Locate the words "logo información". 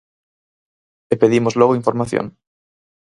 1.59-2.25